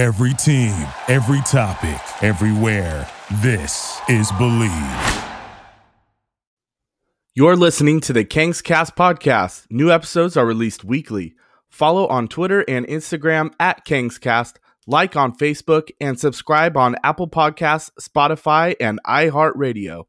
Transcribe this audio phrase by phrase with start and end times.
[0.00, 0.72] Every team,
[1.08, 3.06] every topic, everywhere.
[3.42, 5.24] This is Believe.
[7.34, 9.66] You're listening to the Kings Cast podcast.
[9.68, 11.34] New episodes are released weekly.
[11.68, 14.54] Follow on Twitter and Instagram at Kingscast,
[14.86, 20.04] like on Facebook, and subscribe on Apple Podcasts, Spotify, and iHeartRadio.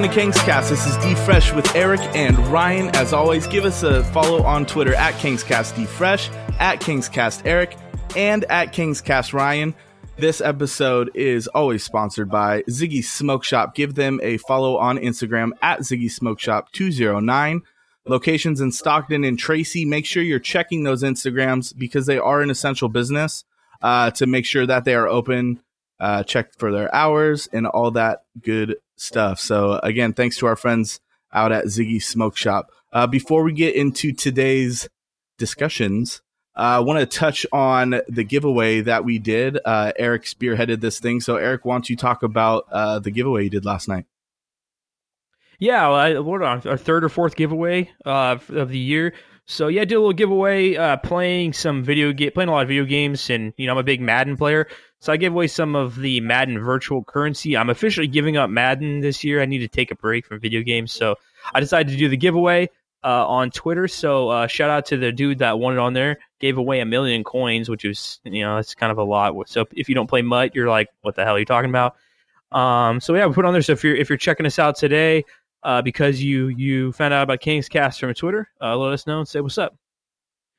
[0.00, 0.70] Welcome to Kings Cast.
[0.70, 2.88] This is D Fresh with Eric and Ryan.
[2.96, 7.76] As always, give us a follow on Twitter at Kingscast D Fresh, at Kingscast Eric,
[8.16, 9.74] and at Kingscast Ryan.
[10.16, 13.74] This episode is always sponsored by Ziggy Smoke Shop.
[13.74, 17.60] Give them a follow on Instagram at Ziggy Smoke Shop 209.
[18.06, 19.84] Locations in Stockton and Tracy.
[19.84, 23.44] Make sure you're checking those Instagrams because they are an essential business
[23.82, 25.60] uh, to make sure that they are open.
[25.98, 29.40] Uh, check for their hours and all that good stuff.
[29.40, 31.00] So again, thanks to our friends
[31.32, 32.70] out at Ziggy Smoke Shop.
[32.92, 34.88] Uh, before we get into today's
[35.38, 36.22] discussions,
[36.56, 39.58] uh, I want to touch on the giveaway that we did.
[39.64, 41.20] Uh, Eric spearheaded this thing.
[41.20, 44.06] So Eric, why don't you talk about uh, the giveaway you did last night?
[45.58, 49.14] Yeah, well, I, what on our third or fourth giveaway uh, of the year.
[49.50, 52.62] So yeah, I did a little giveaway, uh, playing some video game, playing a lot
[52.62, 54.68] of video games, and you know I'm a big Madden player,
[55.00, 57.56] so I gave away some of the Madden virtual currency.
[57.56, 59.42] I'm officially giving up Madden this year.
[59.42, 61.16] I need to take a break from video games, so
[61.52, 62.70] I decided to do the giveaway
[63.02, 63.88] uh, on Twitter.
[63.88, 66.20] So uh, shout out to the dude that won it on there.
[66.38, 69.34] Gave away a million coins, which is you know that's kind of a lot.
[69.48, 71.96] So if you don't play MUT, you're like, what the hell are you talking about?
[72.52, 73.62] Um, so yeah, we put on there.
[73.62, 75.24] So if you're if you're checking us out today,
[75.62, 79.18] uh, because you you found out about King's Cast from Twitter, uh, let us know
[79.18, 79.76] and say what's up.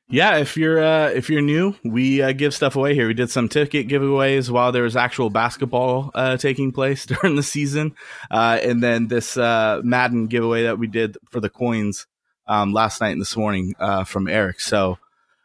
[0.08, 3.06] Yeah, if you're uh, if you're new, we uh, give stuff away here.
[3.06, 7.42] We did some ticket giveaways while there was actual basketball uh, taking place during the
[7.42, 7.94] season,
[8.30, 12.06] uh, and then this uh, Madden giveaway that we did for the coins
[12.46, 14.60] um, last night and this morning uh, from Eric.
[14.60, 14.98] So,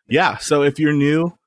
[0.10, 1.38] yeah, so if you're new,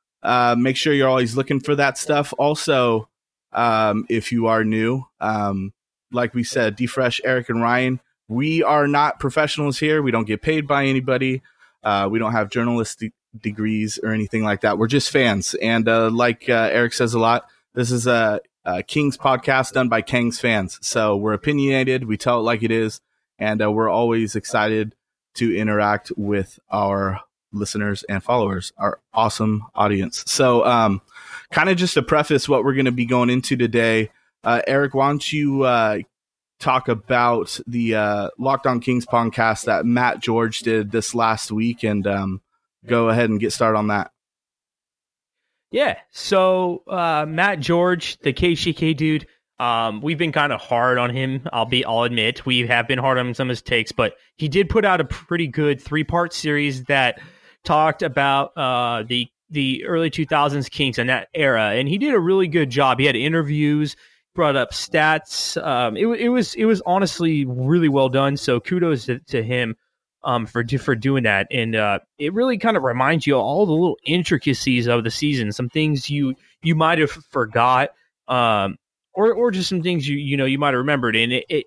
[0.56, 2.32] make sure you're always looking for that stuff.
[2.38, 3.08] Also,
[3.52, 5.74] um, if you are new, um,
[6.12, 10.02] like we said, Defresh, Eric, and Ryan, we are not professionals here.
[10.02, 11.42] We don't get paid by anybody.
[11.82, 14.78] Uh, we don't have journalistic degrees or anything like that.
[14.78, 15.54] We're just fans.
[15.54, 19.88] And uh, like uh, Eric says a lot, this is a, a, Kings podcast done
[19.88, 20.78] by Kings fans.
[20.82, 22.04] So we're opinionated.
[22.04, 23.00] We tell it like it is.
[23.38, 24.94] And uh, we're always excited
[25.34, 27.20] to interact with our
[27.52, 30.24] listeners and followers, our awesome audience.
[30.26, 31.00] So, um,
[31.50, 34.10] kind of just to preface what we're going to be going into today,
[34.44, 35.98] uh, Eric, why don't you uh,
[36.58, 41.82] talk about the uh, Locked On Kings podcast that Matt George did this last week
[41.82, 42.40] and um,
[42.86, 44.12] go ahead and get started on that.
[45.70, 45.98] Yeah.
[46.10, 49.26] So uh, Matt George, the KCK dude,
[49.58, 51.46] um, we've been kind of hard on him.
[51.52, 54.48] I'll be, I'll admit, we have been hard on some of his takes, but he
[54.48, 57.20] did put out a pretty good three part series that
[57.62, 62.20] talked about uh, the the early 2000s Kings and that era, and he did a
[62.20, 63.00] really good job.
[63.00, 63.96] He had interviews
[64.34, 65.62] brought up stats.
[65.62, 68.36] Um, it, it was it was honestly really well done.
[68.36, 69.76] So kudos to, to him
[70.22, 71.46] um, for for doing that.
[71.50, 75.10] And uh, it really kind of reminds you of all the little intricacies of the
[75.10, 77.90] season, some things you you might have forgot,
[78.28, 78.76] um,
[79.14, 81.16] or or just some things you you know you might have remembered.
[81.16, 81.66] And it, it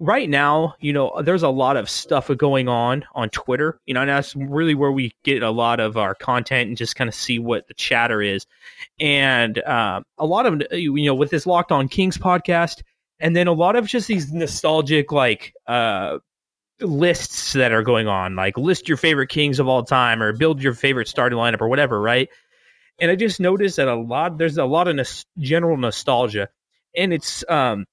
[0.00, 4.00] right now, you know, there's a lot of stuff going on on Twitter, you know,
[4.00, 7.14] and that's really where we get a lot of our content and just kind of
[7.14, 8.46] see what the chatter is.
[8.98, 12.82] And uh, a lot of, you know, with this Locked On Kings podcast,
[13.20, 16.18] and then a lot of just these nostalgic, like, uh,
[16.80, 20.62] lists that are going on, like list your favorite Kings of all time or build
[20.62, 22.30] your favorite starting lineup or whatever, right?
[22.98, 26.48] And I just noticed that a lot, there's a lot of nos- general nostalgia.
[26.96, 27.84] And it's, um,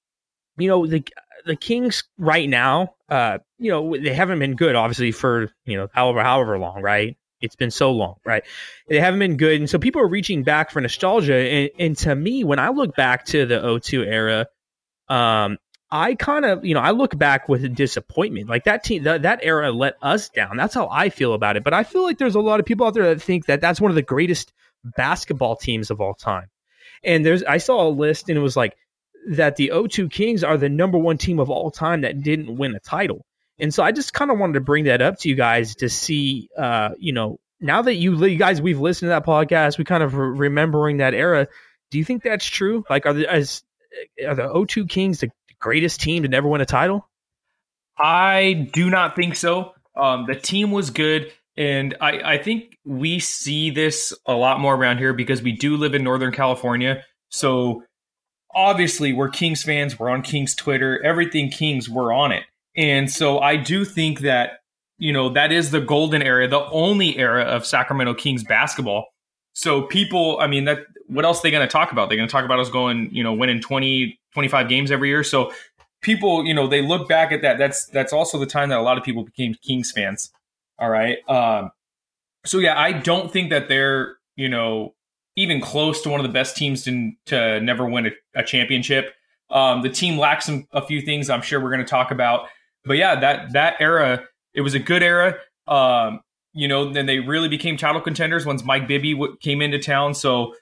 [0.56, 1.04] you know, the
[1.44, 5.88] the Kings right now, uh, you know, they haven't been good, obviously, for you know,
[5.92, 7.16] however however long, right?
[7.40, 8.42] It's been so long, right?
[8.88, 11.36] They haven't been good, and so people are reaching back for nostalgia.
[11.36, 14.46] And, and to me, when I look back to the 02 era,
[15.08, 15.58] um,
[15.90, 18.48] I kind of, you know, I look back with disappointment.
[18.48, 20.56] Like that team, that, that era let us down.
[20.56, 21.64] That's how I feel about it.
[21.64, 23.80] But I feel like there's a lot of people out there that think that that's
[23.80, 24.52] one of the greatest
[24.84, 26.48] basketball teams of all time.
[27.02, 28.76] And there's, I saw a list and it was like
[29.28, 32.74] that the 02 Kings are the number one team of all time that didn't win
[32.74, 33.24] a title.
[33.58, 35.88] And so I just kind of wanted to bring that up to you guys to
[35.88, 39.84] see, uh, you know, now that you, you guys, we've listened to that podcast, we
[39.84, 41.48] kind of re- remembering that era.
[41.90, 42.84] Do you think that's true?
[42.88, 43.62] Like, are there, as
[44.24, 47.08] are the 02 Kings the greatest team to never win a title?
[47.98, 49.72] I do not think so.
[49.96, 51.32] Um, the team was good.
[51.56, 55.76] And I, I think we see this a lot more around here because we do
[55.76, 57.02] live in Northern California.
[57.30, 57.82] So
[58.58, 59.98] obviously, we're Kings fans.
[59.98, 61.02] We're on Kings Twitter.
[61.04, 62.42] Everything Kings, we're on it.
[62.76, 64.60] And so I do think that,
[64.98, 69.06] you know, that is the golden era, the only era of Sacramento Kings basketball.
[69.52, 72.08] So people, I mean, that what else are they going to talk about?
[72.08, 75.22] They're going to talk about us going, you know, winning 20, 25 games every year.
[75.22, 75.52] So
[76.02, 77.58] people, you know, they look back at that.
[77.58, 80.30] That's that's also the time that a lot of people became Kings fans.
[80.78, 81.18] All right.
[81.28, 81.70] Um,
[82.44, 84.94] so yeah, I don't think that they're you know
[85.38, 89.14] even close to one of the best teams to to never win a, a championship.
[89.50, 91.30] Um, the team lacks some, a few things.
[91.30, 92.48] I'm sure we're going to talk about,
[92.84, 95.36] but yeah, that that era it was a good era.
[95.68, 96.20] Um,
[96.52, 100.14] you know, then they really became title contenders once Mike Bibby w- came into town.
[100.14, 100.54] So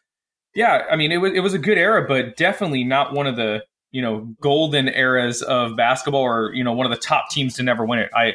[0.55, 3.37] yeah, I mean, it was it was a good era, but definitely not one of
[3.37, 7.55] the you know golden eras of basketball or you know one of the top teams
[7.55, 8.11] to never win it.
[8.15, 8.35] I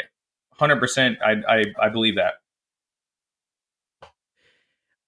[0.60, 2.34] 100% I I, I believe that.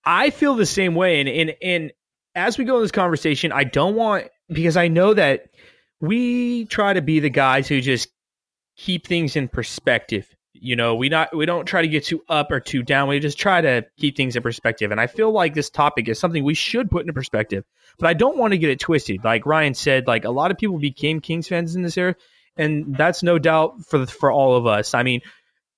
[0.05, 1.91] I feel the same way and and and
[2.35, 5.49] as we go in this conversation, I don't want because I know that
[6.01, 8.09] we try to be the guys who just
[8.75, 10.27] keep things in perspective.
[10.53, 13.09] You know, we not we don't try to get too up or too down.
[13.09, 14.91] We just try to keep things in perspective.
[14.91, 17.65] And I feel like this topic is something we should put into perspective.
[17.99, 19.23] But I don't want to get it twisted.
[19.23, 22.15] Like Ryan said, like a lot of people became Kings fans in this era,
[22.55, 24.93] and that's no doubt for the, for all of us.
[24.93, 25.21] I mean,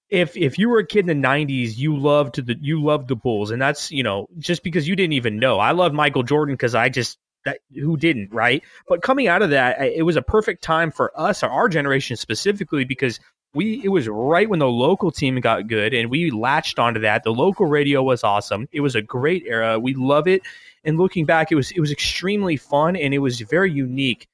[0.09, 3.15] if if you were a kid in the 90s you loved the you loved the
[3.15, 5.59] bulls and that's you know just because you didn't even know.
[5.59, 8.63] I loved michael jordan because i just that who didn't right?
[8.87, 12.17] But coming out of that it was a perfect time for us or our generation
[12.17, 13.19] specifically because
[13.53, 17.23] we it was right when the local team got good and we latched onto that.
[17.23, 18.67] The local radio was awesome.
[18.71, 19.79] It was a great era.
[19.79, 20.41] We love it.
[20.83, 24.27] And looking back it was it was extremely fun and it was very unique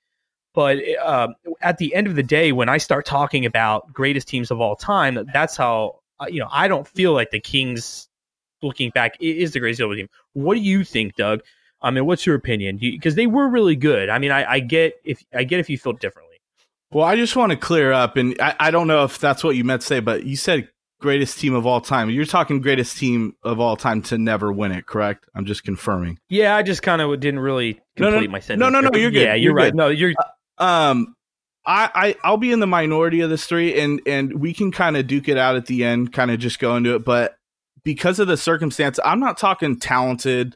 [0.53, 1.29] but uh,
[1.61, 4.75] at the end of the day, when I start talking about greatest teams of all
[4.75, 8.09] time, that's how uh, you know I don't feel like the Kings,
[8.61, 10.07] looking back, is the greatest ever team.
[10.33, 11.41] What do you think, Doug?
[11.81, 12.77] I mean, what's your opinion?
[12.77, 14.09] Because they were really good.
[14.09, 16.37] I mean, I, I, get if I get if you feel differently.
[16.91, 19.55] Well, I just want to clear up, and I, I don't know if that's what
[19.55, 20.67] you meant to say, but you said
[21.01, 22.09] greatest team of all time.
[22.09, 25.27] You're talking greatest team of all time to never win it, correct?
[25.35, 26.19] I'm just confirming.
[26.29, 28.59] Yeah, I just kind of didn't really complete no, no, my sentence.
[28.59, 29.21] No, no, no, you're good.
[29.21, 29.71] Yeah, you're, you're right.
[29.71, 29.75] Good.
[29.75, 30.13] No, you're.
[30.61, 31.15] Um,
[31.65, 34.95] I, I I'll be in the minority of this three, and and we can kind
[34.95, 37.03] of duke it out at the end, kind of just go into it.
[37.03, 37.37] But
[37.83, 40.55] because of the circumstance, I'm not talking talented.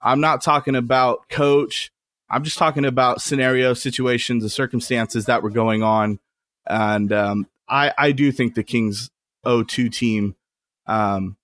[0.00, 1.90] I'm not talking about coach.
[2.28, 6.20] I'm just talking about scenario situations, the circumstances that were going on,
[6.66, 9.10] and um, I I do think the Kings
[9.44, 10.36] 0-2 team.
[10.86, 11.36] Um,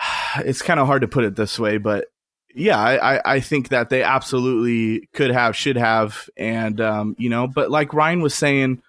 [0.38, 2.06] it's kind of hard to put it this way, but
[2.54, 7.46] yeah, I, I think that they absolutely could have, should have, and um, you know,
[7.46, 8.82] but like Ryan was saying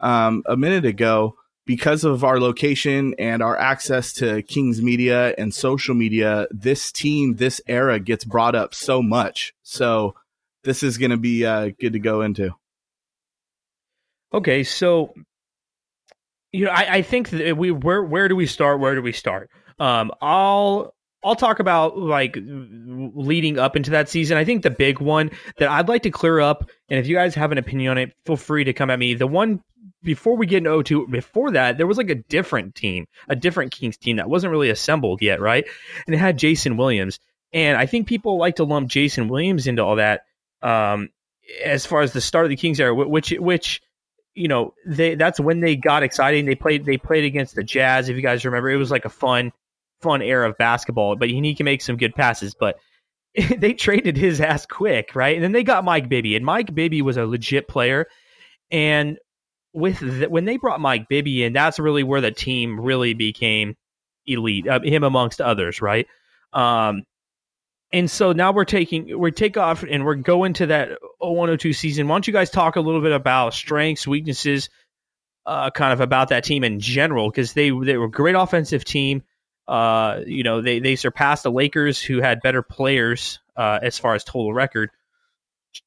[0.00, 5.54] um, a minute ago, because of our location and our access to Kings media and
[5.54, 9.54] social media, this team, this era gets brought up so much.
[9.62, 10.14] So
[10.62, 12.54] this is going to be uh, good to go into.
[14.32, 15.14] Okay, so
[16.52, 18.80] you know, I, I think that we where where do we start?
[18.80, 19.50] Where do we start?
[19.78, 20.94] Um, I'll
[21.24, 24.36] I'll talk about like leading up into that season.
[24.36, 27.34] I think the big one that I'd like to clear up, and if you guys
[27.34, 29.14] have an opinion on it, feel free to come at me.
[29.14, 29.62] The one
[30.02, 33.72] before we get into 02, before that, there was like a different team, a different
[33.72, 35.64] Kings team that wasn't really assembled yet, right?
[36.06, 37.18] And it had Jason Williams.
[37.52, 40.22] And I think people like to lump Jason Williams into all that
[40.62, 41.08] um,
[41.64, 43.80] as far as the start of the Kings era, which, which,
[44.34, 46.44] you know, they that's when they got exciting.
[46.44, 48.68] They played they played against the Jazz, if you guys remember.
[48.68, 49.52] It was like a fun
[50.02, 52.54] fun era of basketball, but he can make some good passes.
[52.58, 52.78] But
[53.56, 55.34] they traded his ass quick, right?
[55.34, 58.06] And then they got Mike Bibby, and Mike Bibby was a legit player.
[58.70, 59.18] And
[59.72, 63.76] with the, when they brought Mike Bibby in, that's really where the team really became
[64.26, 66.06] elite, uh, him amongst others, right?
[66.52, 67.02] Um,
[67.92, 72.08] and so now we're taking we're take off and we're going to that 0102 season.
[72.08, 74.68] Why don't you guys talk a little bit about strengths, weaknesses,
[75.46, 78.84] uh, kind of about that team in general because they they were a great offensive
[78.84, 79.22] team.
[79.66, 84.14] Uh, you know, they they surpassed the Lakers, who had better players uh, as far
[84.14, 84.90] as total record.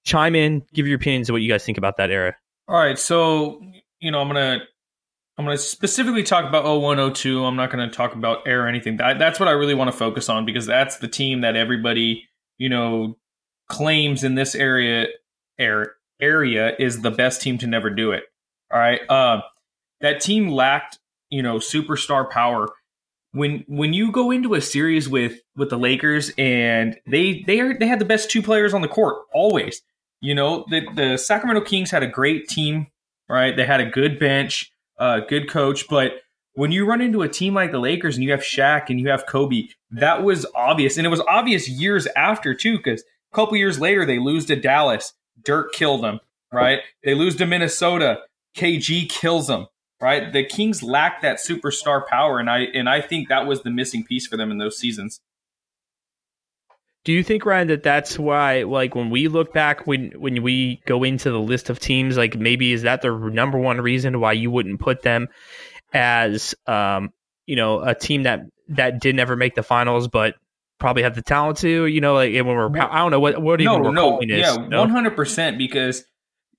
[0.03, 2.35] Chime in, give your opinions of what you guys think about that era.
[2.67, 3.61] All right, so
[3.99, 4.59] you know, I'm gonna
[5.37, 7.45] I'm gonna specifically talk about 0102.
[7.45, 8.97] I'm not gonna talk about air or anything.
[8.97, 12.27] That, that's what I really want to focus on because that's the team that everybody
[12.57, 13.17] you know
[13.69, 15.07] claims in this area
[15.59, 18.23] air, area is the best team to never do it.
[18.73, 19.41] All right, uh,
[20.01, 20.97] that team lacked
[21.29, 22.67] you know superstar power
[23.31, 27.77] when when you go into a series with with the Lakers and they they are
[27.77, 29.81] they had the best two players on the court always.
[30.19, 32.87] You know, the, the Sacramento Kings had a great team,
[33.29, 33.55] right?
[33.55, 36.13] They had a good bench, a uh, good coach, but
[36.57, 39.09] when you run into a team like the Lakers and you have Shaq and you
[39.09, 40.97] have Kobe, that was obvious.
[40.97, 44.55] And it was obvious years after, too, because a couple years later, they lose to
[44.55, 45.13] Dallas.
[45.39, 46.19] Dirk killed them,
[46.51, 46.79] right?
[47.03, 48.21] They lose to Minnesota.
[48.55, 49.67] KG kills them,
[50.01, 50.31] right?
[50.31, 54.03] The Kings lacked that superstar power, and I and I think that was the missing
[54.03, 55.19] piece for them in those seasons.
[57.03, 60.81] Do you think, Ryan, that that's why, like, when we look back, when when we
[60.85, 64.33] go into the list of teams, like, maybe is that the number one reason why
[64.33, 65.29] you wouldn't put them
[65.93, 67.11] as, um,
[67.45, 70.35] you know, a team that that did never make the finals, but
[70.79, 73.61] probably have the talent to, you know, like when we're, I don't know what what
[73.61, 76.03] even no, no, yeah, one hundred percent because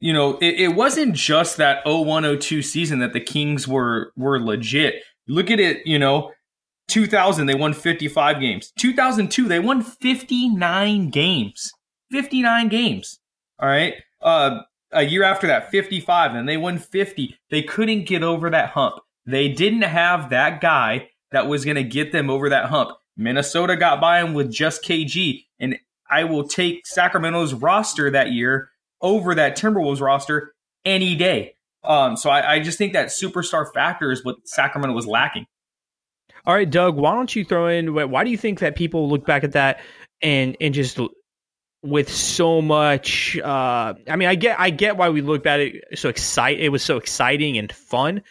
[0.01, 5.03] you know it, it wasn't just that 0102 season that the Kings were were legit.
[5.27, 6.33] Look at it, you know,
[6.89, 8.73] 2000 they won 55 games.
[8.79, 11.71] 2002 they won 59 games.
[12.11, 13.21] 59 games.
[13.59, 13.95] All right.
[14.23, 14.61] Uh,
[14.93, 17.37] a year after that, 55, and they won 50.
[17.51, 18.97] They couldn't get over that hump.
[19.27, 22.93] They didn't have that guy that was going to get them over that hump.
[23.17, 25.79] Minnesota got by them with just KG, and
[26.11, 31.55] I will take Sacramento's roster that year over that Timberwolves roster any day.
[31.85, 35.47] Um, so I, I just think that superstar factor is what Sacramento was lacking.
[36.47, 37.95] All right, Doug, why don't you throw in?
[37.95, 39.81] Why do you think that people look back at that
[40.23, 40.99] and and just
[41.83, 43.39] with so much?
[43.39, 46.59] Uh, I mean, I get I get why we look at it so excite.
[46.59, 48.23] It was so exciting and fun,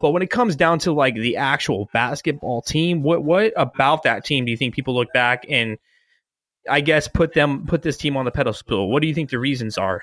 [0.00, 4.24] but when it comes down to like the actual basketball team, what what about that
[4.24, 5.78] team do you think people look back and
[6.68, 8.90] I guess put them put this team on the pedestal?
[8.90, 10.02] What do you think the reasons are?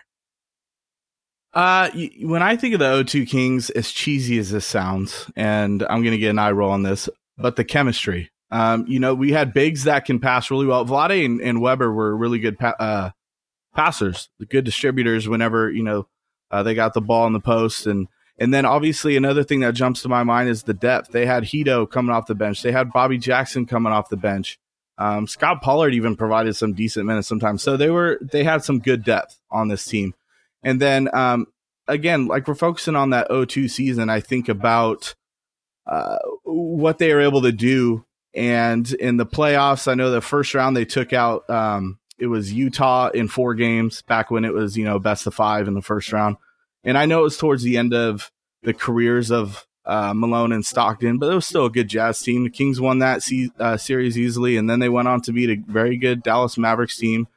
[1.53, 1.89] Uh,
[2.22, 6.13] when I think of the O2 Kings, as cheesy as this sounds, and I'm going
[6.13, 8.31] to get an eye roll on this, but the chemistry.
[8.51, 10.86] Um, you know, we had bigs that can pass really well.
[10.86, 13.12] Vlade and, and Webber were really good pa- uh,
[13.74, 16.08] passers, good distributors whenever, you know,
[16.51, 17.88] uh, they got the ball in the post.
[17.88, 21.12] And, and then obviously another thing that jumps to my mind is the depth.
[21.12, 22.62] They had Hedo coming off the bench.
[22.62, 24.60] They had Bobby Jackson coming off the bench.
[24.98, 27.63] Um, Scott Pollard even provided some decent minutes sometimes.
[27.63, 30.13] So they were, they had some good depth on this team.
[30.63, 31.48] And then, um,
[31.88, 35.15] again, like we're focusing on that 02 season, I think about,
[35.88, 38.06] uh, what they were able to do.
[38.34, 42.53] And in the playoffs, I know the first round they took out, um, it was
[42.53, 45.82] Utah in four games back when it was, you know, best of five in the
[45.82, 46.38] first round.
[46.84, 48.32] And I know it was towards the end of
[48.63, 52.44] the careers of uh, Malone and Stockton, but it was still a good Jazz team.
[52.44, 55.50] The Kings won that se- uh, series easily, and then they went on to beat
[55.50, 57.27] a very good Dallas Mavericks team.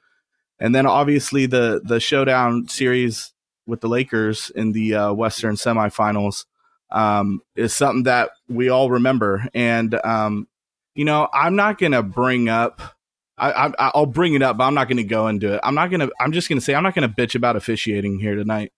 [0.61, 3.33] And then obviously the the showdown series
[3.67, 6.45] with the Lakers in the uh, Western semifinals
[6.91, 9.49] um, is something that we all remember.
[9.55, 10.49] And, um,
[10.95, 12.81] you know, I'm not to bring up,
[13.37, 15.61] I, I, will bring it up, but I'm not to go into it.
[15.65, 18.73] I'm not to, I'm just to say, I'm not to bitch about officiating here tonight.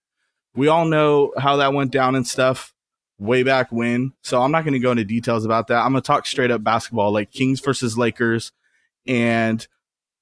[0.55, 2.73] We all know how that went down and stuff
[3.19, 4.15] way back when.
[4.23, 5.81] So I'm not to go into details about that.
[5.81, 8.53] I'm to talk straight up basketball, like Kings versus Lakers.
[9.07, 9.67] And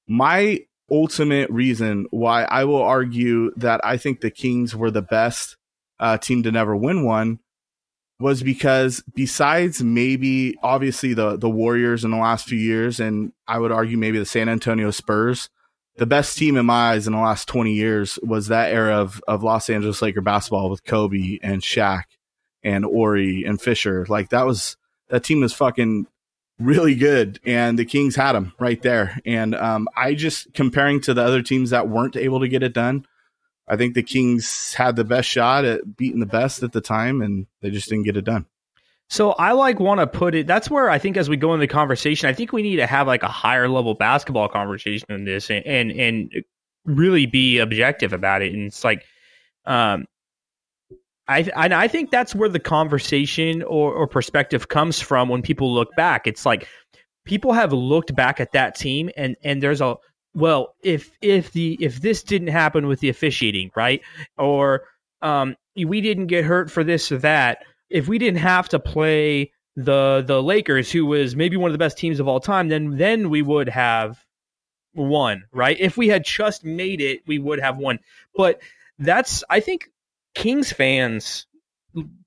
[0.05, 5.57] my ultimate reason why I will argue that I think the Kings were the best
[5.99, 7.39] uh, team to never win one
[8.19, 13.59] was because besides maybe obviously the the Warriors in the last few years, and I
[13.59, 15.49] would argue maybe the San Antonio Spurs,
[15.97, 19.21] the best team in my eyes in the last twenty years was that era of
[19.27, 22.03] of Los Angeles Laker basketball with Kobe and Shaq
[22.63, 24.05] and Horry and Fisher.
[24.07, 24.77] Like that was
[25.09, 26.07] that team was fucking
[26.59, 29.19] really good, and the Kings had them right there.
[29.25, 32.73] And um, I just comparing to the other teams that weren't able to get it
[32.73, 33.05] done.
[33.67, 37.21] I think the Kings had the best shot at beating the best at the time,
[37.21, 38.45] and they just didn't get it done.
[39.09, 40.47] So I like want to put it.
[40.47, 42.87] That's where I think as we go in the conversation, I think we need to
[42.87, 46.31] have like a higher level basketball conversation in this, and and, and
[46.85, 48.53] really be objective about it.
[48.53, 49.03] And it's like,
[49.65, 50.05] um,
[51.27, 55.73] I and I think that's where the conversation or, or perspective comes from when people
[55.73, 56.27] look back.
[56.27, 56.67] It's like
[57.25, 59.97] people have looked back at that team, and and there's a
[60.35, 64.01] well, if if the if this didn't happen with the officiating, right,
[64.37, 64.83] or
[65.21, 69.51] um, we didn't get hurt for this or that, if we didn't have to play
[69.75, 72.97] the the Lakers, who was maybe one of the best teams of all time, then
[72.97, 74.23] then we would have
[74.93, 75.77] won, right?
[75.79, 77.99] If we had just made it, we would have won.
[78.35, 78.61] But
[78.99, 79.89] that's I think
[80.35, 81.47] Kings fans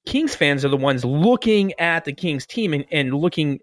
[0.07, 3.61] Kings fans are the ones looking at the Kings team and, and looking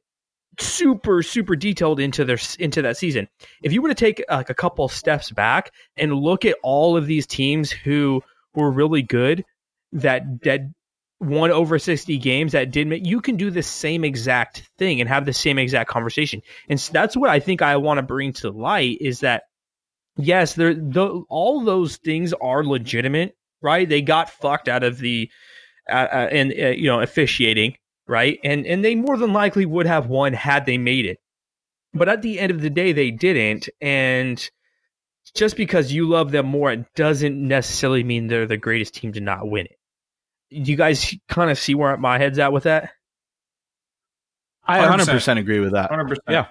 [0.59, 3.27] super super detailed into their into that season.
[3.63, 7.07] If you were to take like a couple steps back and look at all of
[7.07, 8.21] these teams who
[8.53, 9.43] were really good
[9.91, 10.61] that that
[11.19, 15.09] won over 60 games that did make you can do the same exact thing and
[15.09, 16.41] have the same exact conversation.
[16.69, 19.43] And so that's what I think I want to bring to light is that
[20.17, 23.87] yes, there the, all those things are legitimate, right?
[23.87, 25.29] They got fucked out of the
[25.89, 28.39] uh, uh, and uh, you know officiating, right?
[28.43, 31.19] And and they more than likely would have won had they made it.
[31.93, 34.49] But at the end of the day, they didn't, and
[35.33, 39.21] just because you love them more, it doesn't necessarily mean they're the greatest team to
[39.21, 40.63] not win it.
[40.63, 42.91] Do you guys kind of see where my head's at with that?
[44.67, 45.91] I 100%, 100% agree with that.
[45.91, 46.17] 100%.
[46.29, 46.47] Yeah.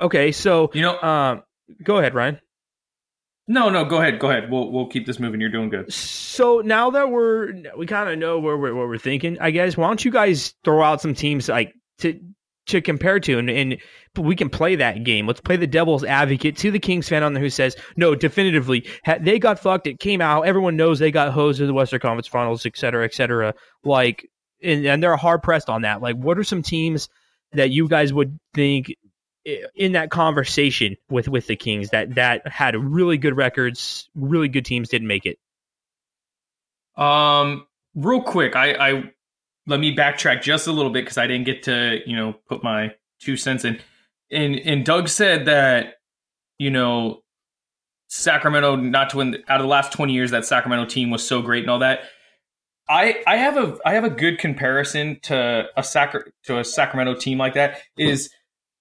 [0.00, 1.42] Okay, so you know, um,
[1.82, 2.40] go ahead, Ryan.
[3.50, 4.50] No, no, go ahead, go ahead.
[4.50, 5.40] We'll we'll keep this moving.
[5.40, 5.90] You're doing good.
[5.92, 9.76] So now that we're we kind of know where we're what we're thinking, I guess.
[9.76, 12.20] Why don't you guys throw out some teams like to
[12.66, 13.78] to compare to, and, and
[14.18, 15.26] we can play that game.
[15.26, 18.86] Let's play the devil's advocate to the Kings fan on there who says, no, definitively,
[19.20, 19.86] they got fucked.
[19.86, 20.42] It came out.
[20.42, 23.54] Everyone knows they got hosed in the Western Conference Finals, et cetera, et cetera.
[23.84, 24.28] Like,
[24.62, 26.02] and, and they're hard pressed on that.
[26.02, 27.08] Like, what are some teams
[27.52, 28.94] that you guys would think
[29.74, 34.64] in that conversation with with the Kings that that had really good records, really good
[34.64, 35.38] teams didn't make it?
[36.96, 39.12] Um, real quick, I, I
[39.66, 42.62] let me backtrack just a little bit because I didn't get to you know put
[42.62, 43.80] my two cents in.
[44.30, 45.94] And and Doug said that
[46.58, 47.22] you know
[48.08, 51.42] Sacramento not to win out of the last twenty years that Sacramento team was so
[51.42, 52.00] great and all that.
[52.88, 57.14] I I have a I have a good comparison to a Sac- to a Sacramento
[57.14, 58.30] team like that is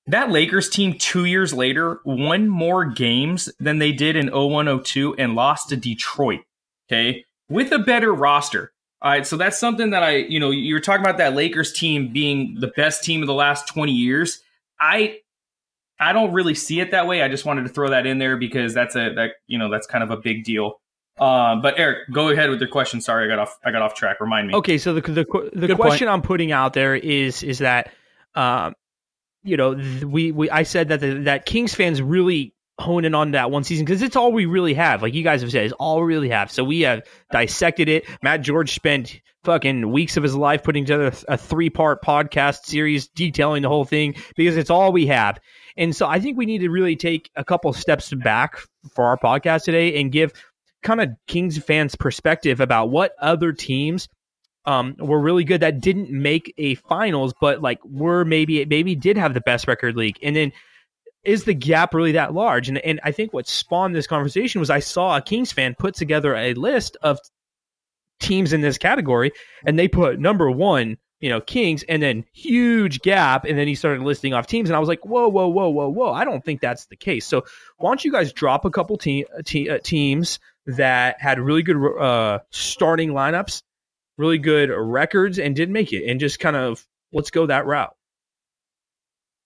[0.07, 5.35] that Lakers team 2 years later won more games than they did in 0102 and
[5.35, 6.41] lost to Detroit,
[6.89, 7.25] okay?
[7.49, 8.71] With a better roster.
[9.01, 12.11] All right, so that's something that I, you know, you're talking about that Lakers team
[12.11, 14.41] being the best team of the last 20 years.
[14.79, 15.19] I
[15.99, 17.21] I don't really see it that way.
[17.21, 19.87] I just wanted to throw that in there because that's a that you know, that's
[19.87, 20.79] kind of a big deal.
[21.19, 23.01] Um, but Eric, go ahead with your question.
[23.01, 24.19] Sorry, I got off I got off track.
[24.19, 24.55] Remind me.
[24.55, 26.09] Okay, so the the, the question point.
[26.09, 27.91] I'm putting out there is is that
[28.35, 28.75] um,
[29.47, 33.31] you know, we we I said that the, that Kings fans really hone in on
[33.31, 35.01] that one season because it's all we really have.
[35.01, 36.51] Like you guys have said, it's all we really have.
[36.51, 38.05] So we have dissected it.
[38.21, 43.07] Matt George spent fucking weeks of his life putting together a three part podcast series
[43.07, 45.39] detailing the whole thing because it's all we have.
[45.75, 48.59] And so I think we need to really take a couple steps back
[48.93, 50.33] for our podcast today and give
[50.83, 54.07] kind of Kings fans perspective about what other teams
[54.67, 59.17] um, were really good that didn't make a finals, but like were maybe maybe did
[59.17, 60.19] have the best record league.
[60.21, 60.51] And then
[61.23, 62.67] is the gap really that large?
[62.67, 65.95] And and I think what spawned this conversation was I saw a Kings fan put
[65.95, 67.17] together a list of
[68.19, 69.31] teams in this category,
[69.65, 73.75] and they put number one, you know, Kings, and then huge gap, and then he
[73.75, 76.11] started listing off teams, and I was like, whoa, whoa, whoa, whoa, whoa!
[76.11, 77.25] I don't think that's the case.
[77.25, 77.45] So
[77.77, 82.39] why don't you guys drop a couple te- te- teams that had really good uh,
[82.49, 83.63] starting lineups,
[84.17, 87.95] really good records, and didn't make it, and just kind of let's go that route.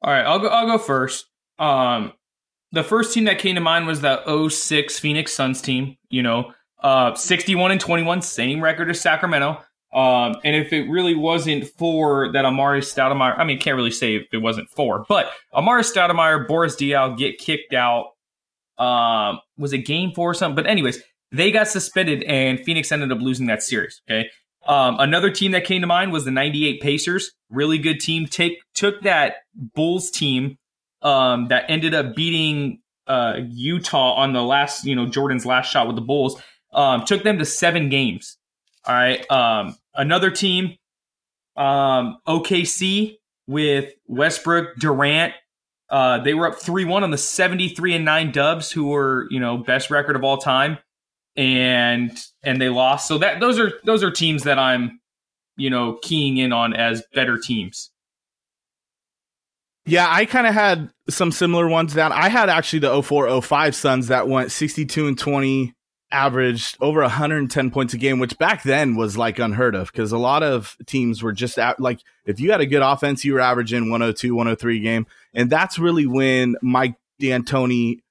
[0.01, 0.47] All right, I'll go.
[0.47, 1.27] I'll go first.
[1.59, 2.13] Um,
[2.71, 5.97] the first team that came to mind was the 06 Phoenix Suns team.
[6.09, 9.61] You know, uh, 61 and 21, same record as Sacramento.
[9.93, 14.15] Um, and if it really wasn't for that Amar'e Stoudemire, I mean, can't really say
[14.15, 18.11] if it wasn't for, but Amar'e Stoudemire, Boris Diaw get kicked out.
[18.77, 20.55] Um, was it game four or something?
[20.55, 24.01] But anyways, they got suspended and Phoenix ended up losing that series.
[24.09, 24.29] Okay.
[24.67, 27.31] Um, another team that came to mind was the 98 Pacers.
[27.49, 28.27] Really good team.
[28.27, 30.57] Take, took that Bulls team
[31.01, 35.87] um, that ended up beating uh, Utah on the last, you know, Jordan's last shot
[35.87, 36.41] with the Bulls.
[36.73, 38.37] Um, took them to seven games.
[38.85, 39.29] All right.
[39.29, 40.77] Um, another team,
[41.55, 45.33] um, OKC with Westbrook, Durant.
[45.89, 49.27] Uh, they were up three one on the seventy three and nine Dubs, who were
[49.29, 50.77] you know best record of all time,
[51.41, 53.07] and and they lost.
[53.07, 54.99] So that those are those are teams that I'm
[55.57, 57.89] you know keying in on as better teams.
[59.85, 62.11] Yeah, I kind of had some similar ones down.
[62.11, 65.73] I had actually the 04 05 Suns that went 62 and 20,
[66.11, 70.19] averaged over 110 points a game, which back then was like unheard of because a
[70.19, 73.39] lot of teams were just at, like, if you had a good offense, you were
[73.39, 75.07] averaging 102, 103 game.
[75.33, 78.01] And that's really when Mike D'Antoni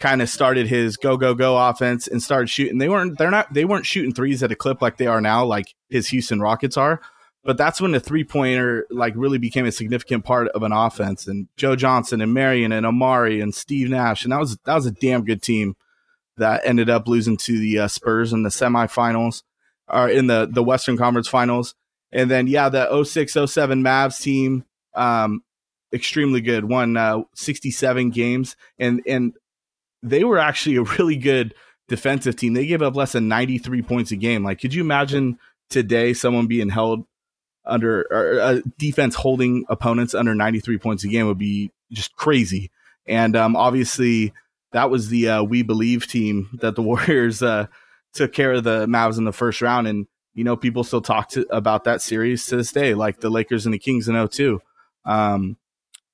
[0.00, 2.78] kind of started his go go go offense and started shooting.
[2.78, 5.44] They weren't they're not they weren't shooting threes at a clip like they are now,
[5.44, 7.00] like his Houston Rockets are.
[7.44, 11.26] But that's when the three pointer like really became a significant part of an offense.
[11.26, 14.86] And Joe Johnson and Marion and Amari and Steve Nash, and that was that was
[14.86, 15.76] a damn good team
[16.36, 19.42] that ended up losing to the uh, Spurs in the semifinals
[19.88, 21.74] or in the the Western Conference Finals.
[22.10, 25.42] And then yeah, the 06 07 Mavs team um
[25.92, 26.64] extremely good.
[26.64, 29.34] Won uh, 67 games and and
[30.04, 31.54] they were actually a really good
[31.88, 32.54] defensive team.
[32.54, 34.44] They gave up less than 93 points a game.
[34.44, 35.38] Like could you imagine
[35.70, 37.04] today someone being held
[37.66, 42.70] under a defense holding opponents under 93 points a game would be just crazy.
[43.06, 44.32] And um, obviously,
[44.72, 47.66] that was the uh, We Believe team that the Warriors uh,
[48.12, 49.86] took care of the Mavs in the first round.
[49.86, 53.30] And, you know, people still talk to, about that series to this day, like the
[53.30, 54.60] Lakers and the Kings in 02.
[55.06, 55.56] Um,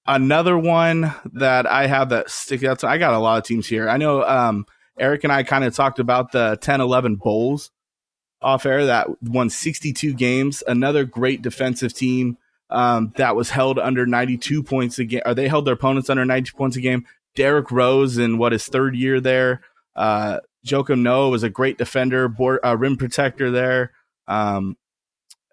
[0.06, 3.66] another one that I have that stick out to, I got a lot of teams
[3.66, 3.88] here.
[3.88, 4.66] I know um,
[4.98, 7.70] Eric and I kind of talked about the 10 11 Bulls
[8.42, 10.62] off air that won 62 games.
[10.66, 12.38] Another great defensive team
[12.70, 16.24] um, that was held under 92 points a game, or they held their opponents under
[16.24, 17.06] 90 points a game.
[17.34, 19.62] Derrick Rose in what his third year there.
[19.94, 23.92] Uh, Joakim Noah was a great defender, board, uh, rim protector there.
[24.28, 24.76] Um,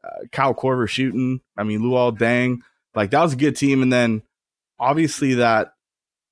[0.03, 1.41] uh, Kyle Korver shooting.
[1.57, 2.59] I mean, Luol Deng.
[2.95, 3.81] Like that was a good team.
[3.81, 4.23] And then
[4.79, 5.73] obviously that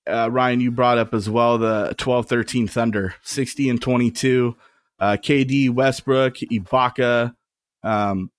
[0.07, 4.55] uh, Ryan, you brought up as well the 12 13 Thunder, 60 and 22.
[4.97, 7.35] Uh, KD, Westbrook, Ibaka,
[7.83, 8.31] um,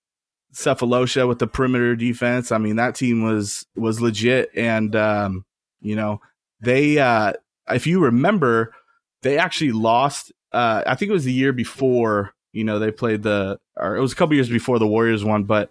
[0.55, 2.51] Sefolosha with the perimeter defense.
[2.51, 5.45] I mean, that team was was legit, and um,
[5.81, 6.21] you know
[6.61, 7.35] they, uh,
[7.69, 8.73] if you remember,
[9.23, 10.33] they actually lost.
[10.53, 12.33] Uh, I think it was the year before.
[12.53, 15.45] You know, they played the, or it was a couple years before the Warriors won,
[15.45, 15.71] but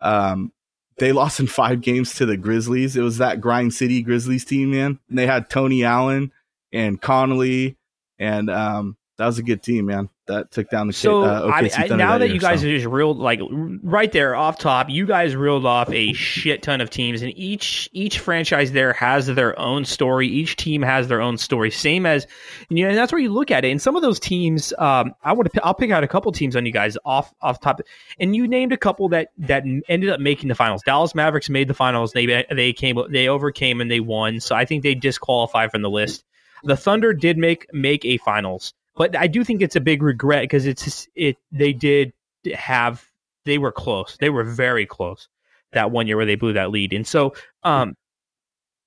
[0.00, 0.50] um,
[0.98, 2.96] they lost in five games to the Grizzlies.
[2.96, 4.98] It was that Grind City Grizzlies team, man.
[5.08, 6.32] And they had Tony Allen
[6.72, 7.76] and Conley,
[8.18, 10.08] and um, that was a good team, man.
[10.26, 12.66] That took down the so uh, I, I, now that, you guys so.
[12.66, 13.40] just reeled like
[13.82, 17.90] right there off top you guys reeled off a shit ton of teams and each
[17.92, 20.28] each franchise there has their own story.
[20.28, 21.70] Each team has their own story.
[21.72, 22.26] Same as
[22.68, 23.70] you know and that's where you look at it.
[23.70, 26.64] And some of those teams um, i would i'll pick out a couple teams on
[26.64, 27.80] you guys off off top.
[28.18, 30.82] And you named a couple that that ended up making the finals.
[30.86, 32.12] Dallas mavericks made the finals.
[32.12, 34.40] They they came they overcame and they won.
[34.40, 36.24] So i think they disqualify from the list.
[36.64, 40.42] The thunder did make make a finals but I do think it's a big regret
[40.42, 42.12] because it's it they did
[42.54, 43.04] have
[43.44, 44.16] they were close.
[44.20, 45.28] They were very close
[45.72, 46.92] that one year where they blew that lead.
[46.92, 47.96] And so um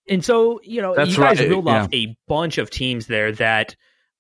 [0.08, 1.50] and so, you know, That's you guys right.
[1.50, 1.84] reeled yeah.
[1.84, 3.76] off a bunch of teams there that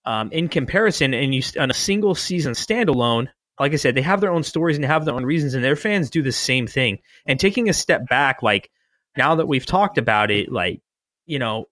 [0.06, 3.28] um in comparison and you on a single season standalone,
[3.60, 5.64] like I said, they have their own stories and they have their own reasons and
[5.64, 7.00] their fans do the same thing.
[7.26, 8.72] And taking a step back like
[9.16, 10.82] now that we've talked about it like,
[11.28, 11.66] you know,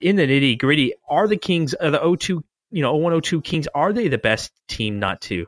[0.00, 3.92] in the nitty gritty, are the Kings, are the 02 you know, 102 Kings, are
[3.92, 5.46] they the best team not to?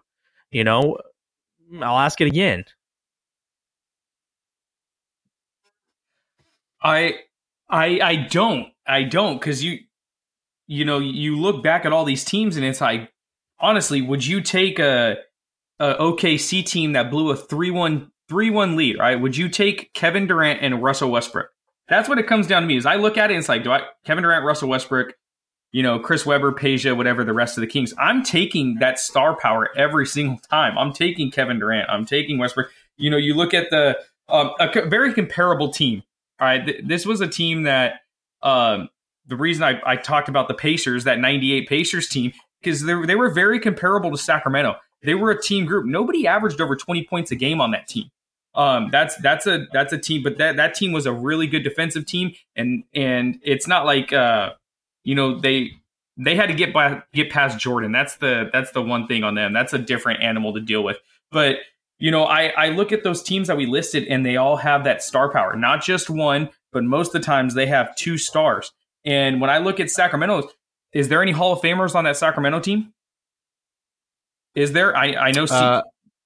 [0.51, 0.99] You know,
[1.73, 2.65] mm, I'll ask it again.
[6.83, 7.15] I
[7.69, 8.69] I I don't.
[8.87, 9.79] I don't cuz you
[10.67, 13.13] you know, you look back at all these teams and it's like
[13.61, 15.19] honestly, would you take a
[15.79, 19.21] a OKC team that blew a 3-1 3-1 lead, right?
[19.21, 21.49] Would you take Kevin Durant and Russell Westbrook?
[21.89, 22.77] That's what it comes down to me.
[22.77, 25.15] Is I look at it and it's like, do I Kevin Durant, Russell Westbrook,
[25.73, 27.95] you know, Chris Webber, Peja, whatever the rest of the Kings.
[27.99, 30.79] I'm taking that star power every single time.
[30.79, 31.89] I'm taking Kevin Durant.
[31.91, 32.71] I'm taking Westbrook.
[32.99, 36.03] You know, you look at the um, a very comparable team.
[36.41, 38.01] All right, Th- this was a team that
[38.43, 38.89] um,
[39.27, 43.15] the reason I, I talked about the Pacers, that '98 Pacers team, because they, they
[43.15, 44.77] were very comparable to Sacramento.
[45.03, 45.87] They were a team group.
[45.87, 48.11] Nobody averaged over 20 points a game on that team.
[48.55, 51.63] Um, that's that's a that's a team, but that that team was a really good
[51.63, 54.53] defensive team, and and it's not like uh,
[55.05, 55.71] you know they
[56.17, 57.93] they had to get by get past Jordan.
[57.93, 59.53] That's the that's the one thing on them.
[59.53, 60.99] That's a different animal to deal with.
[61.31, 61.57] But
[61.99, 64.85] you know, I I look at those teams that we listed, and they all have
[64.85, 65.57] that star power.
[65.57, 68.73] Not just one, but most of the times they have two stars.
[69.05, 70.49] And when I look at Sacramento,
[70.93, 72.93] is there any Hall of Famers on that Sacramento team?
[74.55, 74.97] Is there?
[74.97, 75.45] I I know.
[75.45, 75.83] Uh,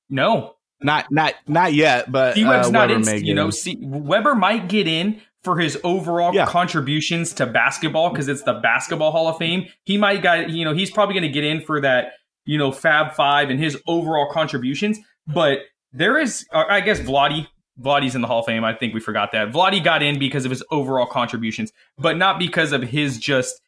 [0.08, 2.10] no, not not not yet.
[2.10, 3.24] But C-Web's uh, not Webber in.
[3.24, 6.44] You know, C- Webber might get in, for his overall yeah.
[6.44, 9.68] contributions to basketball because it's the basketball Hall of Fame.
[9.84, 12.14] He might got you know he's probably going to get in for that
[12.46, 14.98] you know Fab Five and his overall contributions.
[15.24, 15.60] But
[15.92, 17.46] there is, uh, I guess, Vlade.
[17.80, 18.64] Vlade's in the Hall of Fame.
[18.64, 19.52] I think we forgot that.
[19.52, 23.60] Vlade got in because of his overall contributions, but not because of his just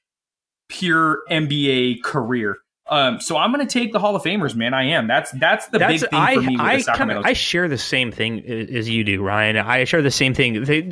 [0.69, 2.57] pure NBA career.
[2.89, 4.75] Um, so I'm going to take the Hall of Famers, man.
[4.75, 5.07] I am.
[5.07, 7.21] That's that's the that's, big thing I, for me with I the Sacramento.
[7.21, 9.59] Kinda, I share the same thing as you do, Ryan.
[9.59, 10.65] I share the same thing.
[10.65, 10.91] They,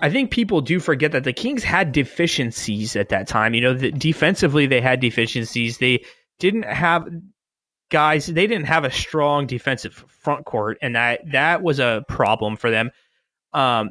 [0.00, 3.54] I think people do forget that the Kings had deficiencies at that time.
[3.54, 5.78] You know, the, defensively they had deficiencies.
[5.78, 6.04] They
[6.38, 7.08] didn't have
[7.90, 8.26] guys.
[8.26, 12.70] They didn't have a strong defensive front court, and that that was a problem for
[12.70, 12.90] them.
[13.52, 13.90] Um,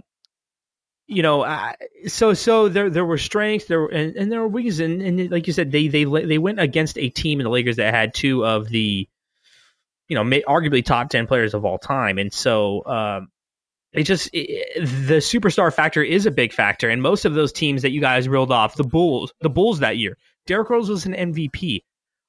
[1.08, 1.74] you know, uh,
[2.08, 5.32] so so there there were strengths there were, and, and there were weaknesses, and, and
[5.32, 8.14] like you said, they they they went against a team in the Lakers that had
[8.14, 9.10] two of the,
[10.08, 13.30] you know, arguably top ten players of all time, and so um,
[13.98, 17.82] it just it, the superstar factor is a big factor, and most of those teams
[17.82, 21.14] that you guys reeled off, the Bulls, the Bulls that year, Derrick Rose was an
[21.14, 21.84] MVP.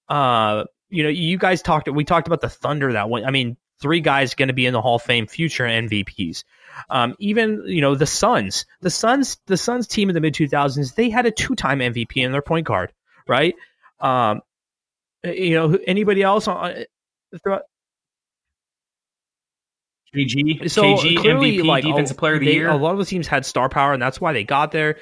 [0.09, 1.88] Uh, you know, you guys talked.
[1.88, 3.26] We talked about the Thunder that one.
[3.26, 6.44] I mean, three guys going to be in the Hall of Fame, future MVPs.
[6.88, 10.94] Um, even you know the Suns, the Suns, the Suns team in the mid 2000s,
[10.94, 12.92] they had a two time MVP in their point guard.
[13.28, 13.54] right?
[14.00, 14.40] Um,
[15.22, 16.85] you know, anybody else on
[17.42, 17.62] throughout
[20.14, 22.68] KG, so KG clearly, MVP, like defensive player of the they- year.
[22.68, 24.96] A lot of the teams had star power, and that's why they got there.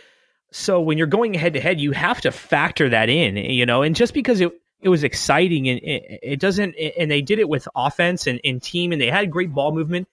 [0.52, 3.82] So when you're going head to head, you have to factor that in, you know.
[3.82, 7.48] And just because it it was exciting and it, it doesn't, and they did it
[7.48, 10.08] with offense and, and team, and they had great ball movement.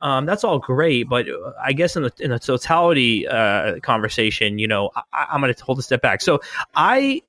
[0.00, 4.58] Um, that's all great, but uh, I guess in the in the totality uh, conversation,
[4.58, 6.20] you know, I, I'm going to hold a step back.
[6.20, 6.40] So
[6.74, 7.22] I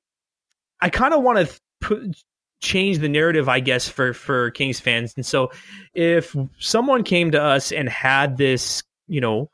[0.80, 2.16] I kind of want to put
[2.60, 5.14] change the narrative, I guess, for for Kings fans.
[5.16, 5.50] And so,
[5.94, 9.50] if someone came to us and had this, you know,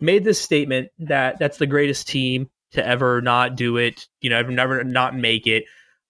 [0.00, 4.38] made this statement that that's the greatest team to ever not do it, you know,
[4.38, 5.64] ever never not make it,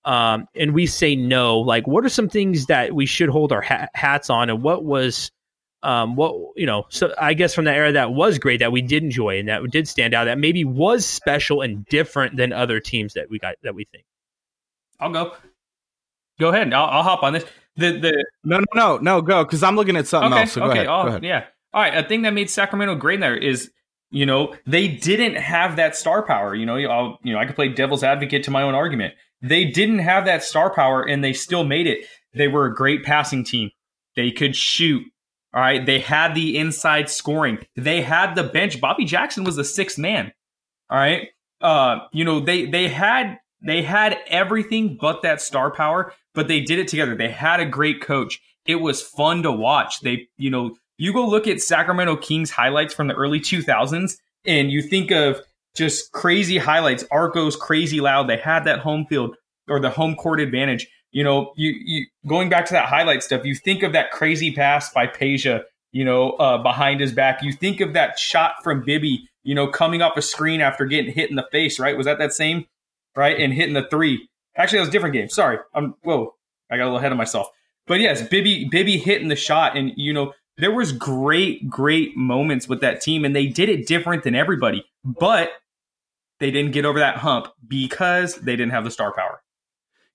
[0.05, 3.63] um, and we say no, like, what are some things that we should hold our
[3.63, 5.31] ha- hats on, and what was
[5.83, 8.83] um, what you know, so I guess from that era that was great that we
[8.83, 12.81] did enjoy and that did stand out that maybe was special and different than other
[12.81, 14.05] teams that we got that we think.
[14.99, 15.35] I'll go.
[16.40, 16.72] Go ahead.
[16.72, 17.44] I'll, I'll hop on this.
[17.76, 20.53] The the No, no, no, no, go because I'm looking at something okay else.
[20.53, 20.87] So go okay ahead.
[20.87, 21.24] Go ahead.
[21.24, 21.44] yeah.
[21.72, 21.96] All right.
[21.96, 23.70] A thing that made Sacramento great there is
[24.11, 26.55] you know they didn't have that star power.
[26.55, 29.14] You know, I'll you know I could play devil's advocate to my own argument.
[29.42, 32.07] They didn't have that star power and they still made it.
[32.35, 33.70] They were a great passing team.
[34.16, 35.05] They could shoot.
[35.55, 35.85] All right.
[35.85, 37.59] They had the inside scoring.
[37.76, 38.81] They had the bench.
[38.81, 40.33] Bobby Jackson was the sixth man.
[40.90, 41.29] All right.
[41.61, 46.61] Uh, you know, they they had they had everything but that star power, but they
[46.61, 47.14] did it together.
[47.14, 48.40] They had a great coach.
[48.66, 50.01] It was fun to watch.
[50.01, 54.70] They, you know, you go look at Sacramento Kings highlights from the early 2000s and
[54.70, 55.40] you think of
[55.75, 57.05] just crazy highlights.
[57.11, 58.29] Arco's crazy loud.
[58.29, 59.37] They had that home field
[59.68, 60.87] or the home court advantage.
[61.12, 64.53] You know, you, you going back to that highlight stuff, you think of that crazy
[64.53, 67.42] pass by Peja, you know, uh, behind his back.
[67.42, 71.12] You think of that shot from Bibby, you know, coming off a screen after getting
[71.12, 71.96] hit in the face, right?
[71.96, 72.66] Was that that same,
[73.16, 73.38] right?
[73.38, 74.29] And hitting the three.
[74.57, 75.29] Actually, that was a different game.
[75.29, 75.59] Sorry.
[75.75, 76.35] I'm, whoa,
[76.70, 77.49] I got a little ahead of myself.
[77.87, 79.77] But yes, Bibby, Bibby hitting the shot.
[79.77, 83.87] And, you know, there was great, great moments with that team and they did it
[83.87, 85.51] different than everybody, but
[86.38, 89.42] they didn't get over that hump because they didn't have the star power.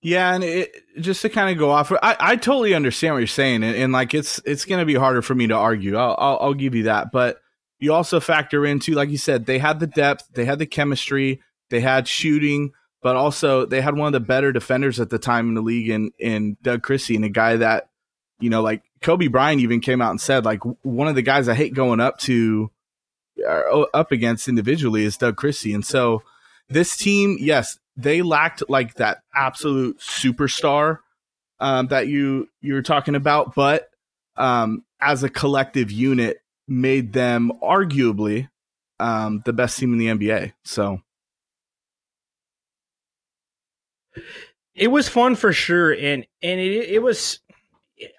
[0.02, 3.26] Yeah, and it, just to kind of go off, I, I totally understand what you're
[3.26, 5.96] saying, and, and like it's it's going to be harder for me to argue.
[5.96, 7.40] I'll, I'll I'll give you that, but
[7.80, 11.40] you also factor into, like you said, they had the depth, they had the chemistry,
[11.70, 12.72] they had shooting,
[13.06, 15.88] but also they had one of the better defenders at the time in the league,
[15.88, 17.88] in in Doug Christie, and a guy that
[18.40, 21.48] you know, like Kobe Bryant even came out and said, like one of the guys
[21.48, 22.68] I hate going up to,
[23.48, 26.24] uh, up against individually is Doug Christie, and so
[26.68, 30.98] this team, yes, they lacked like that absolute superstar
[31.60, 33.88] um, that you you were talking about, but
[34.36, 38.48] um, as a collective unit, made them arguably
[38.98, 40.54] um, the best team in the NBA.
[40.64, 41.02] So
[44.74, 47.40] It was fun for sure, and and it it was.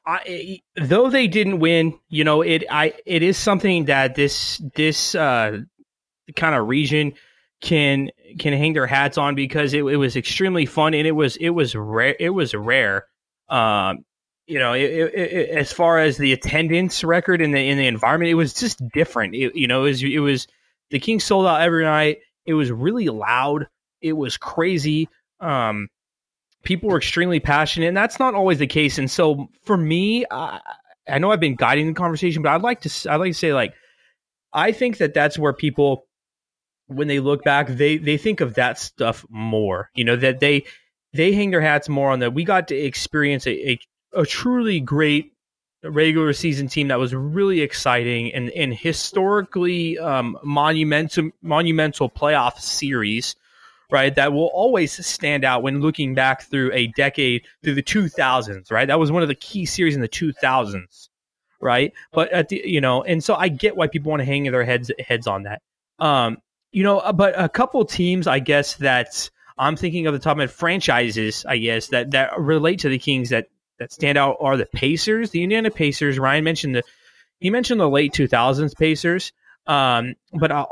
[0.07, 5.13] I, though they didn't win, you know, it I it is something that this this
[5.13, 5.59] uh,
[6.35, 7.13] kind of region
[7.61, 11.35] can can hang their hats on because it, it was extremely fun and it was
[11.37, 13.05] it was rare it was rare.
[13.49, 14.05] Um,
[14.47, 18.31] you know, it, it, as far as the attendance record in the in the environment,
[18.31, 19.33] it was just different.
[19.33, 20.47] You know, it was it was
[20.89, 22.19] the Kings sold out every night.
[22.45, 23.67] It was really loud.
[24.01, 25.09] It was crazy.
[25.39, 25.89] Um,
[26.63, 28.97] people were extremely passionate, and that's not always the case.
[28.97, 30.59] And so, for me, I,
[31.07, 33.53] I know I've been guiding the conversation, but I'd like to I'd like to say
[33.53, 33.73] like
[34.53, 36.05] I think that that's where people
[36.87, 39.89] when they look back they they think of that stuff more.
[39.95, 40.65] You know that they
[41.13, 42.33] they hang their hats more on that.
[42.33, 43.79] We got to experience a, a
[44.13, 45.33] a truly great
[45.83, 53.35] regular season team that was really exciting and and historically um, monumental monumental playoff series
[53.89, 58.71] right that will always stand out when looking back through a decade through the 2000s
[58.71, 58.87] right?
[58.87, 61.09] That was one of the key series in the 2000s
[61.59, 61.91] right?
[62.11, 64.63] But at the you know and so i get why people want to hang their
[64.63, 65.61] heads heads on that.
[65.99, 66.37] Um
[66.71, 70.37] you know uh, but a couple teams i guess that i'm thinking of the top
[70.37, 73.47] of franchises i guess that that relate to the kings that
[73.79, 76.19] that stand out are the pacers the indiana pacers.
[76.19, 76.83] Ryan mentioned the
[77.39, 79.31] he mentioned the late 2000s pacers.
[79.65, 80.65] Um but uh,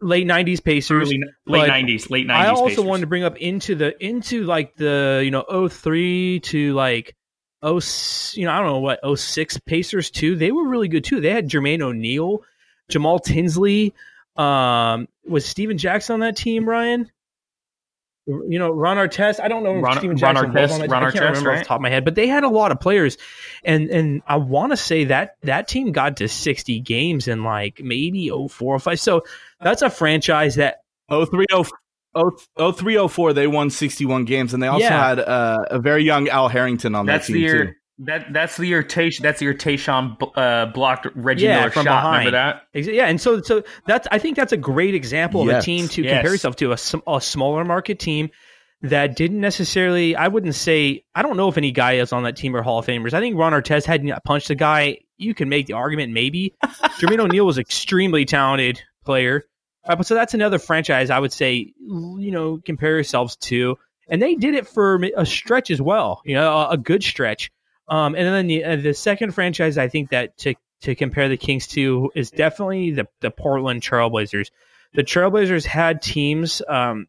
[0.00, 2.34] late 90s pacers Early, late nineties, late '90s.
[2.34, 6.74] I also wanted to bring up into the into like the you know 03 to
[6.74, 7.16] like
[7.62, 7.80] oh
[8.34, 10.36] you know I don't know what 06 Pacers too.
[10.36, 11.20] They were really good too.
[11.20, 12.42] They had Jermaine O'Neal,
[12.88, 13.94] Jamal Tinsley,
[14.36, 17.10] um, was Stephen Jackson on that team, Ryan?
[18.26, 19.38] You know, Ron Artest.
[19.40, 20.90] I don't know if Ron- Stephen Ron Jackson was Artest- on that.
[20.90, 22.48] Ron I can't Artest, remember off the top of my head, but they had a
[22.48, 23.18] lot of players,
[23.64, 27.80] and and I want to say that that team got to sixty games in like
[27.82, 28.98] maybe 04, 05.
[28.98, 29.22] So
[29.60, 34.86] that's a franchise that 03, oh, 03, 04, they won 61 games, and they also
[34.86, 35.08] Yeah.
[35.08, 37.64] had uh, a very young Al Harrington on That's that the team year.
[37.66, 37.72] too.
[38.00, 38.82] That that's the year.
[38.82, 41.96] Tash, that's the year Tayshaun uh, blocked Reggie Yeah, Miller from shot.
[42.02, 42.26] behind.
[42.26, 42.62] Remember that?
[42.74, 45.88] Ex- Yeah, and so so that's I think that's a great example of a team
[45.88, 46.12] to Yes.
[46.16, 46.76] compare yourself to a,
[47.16, 48.28] a smaller market team
[48.82, 50.14] that didn't necessarily.
[50.14, 52.78] I wouldn't say I don't know if any guy is on that team or Hall
[52.78, 53.14] of Famers.
[53.14, 54.98] I think Ron Artest hadn't punched a guy.
[55.16, 56.54] You can make the argument maybe.
[56.64, 59.44] Jermaine O'Neal was extremely talented player,
[59.86, 63.78] Uh, but so that's another franchise I would say you know compare yourselves to,
[64.10, 66.20] and they did it for a stretch as well.
[66.26, 67.50] You know, a, a good stretch.
[67.88, 71.36] Um, and then the uh, the second franchise I think that to to compare the
[71.36, 74.50] Kings to is definitely the the Portland Trailblazers.
[74.94, 77.06] The Trailblazers had teams, um,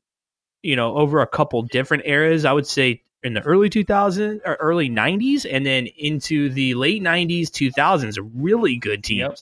[0.62, 2.46] you know, over a couple different eras.
[2.46, 7.02] I would say in the early 2000s or early 90s, and then into the late
[7.02, 8.18] 90s, 2000s.
[8.36, 9.20] Really good teams.
[9.20, 9.38] Yep.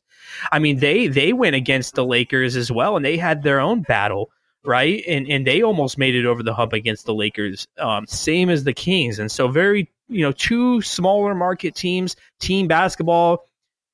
[0.51, 3.81] I mean, they they went against the Lakers as well, and they had their own
[3.81, 4.31] battle.
[4.67, 8.49] Right, and and they almost made it over the hump against the Lakers, um, same
[8.49, 13.45] as the Kings, and so very you know two smaller market teams, team basketball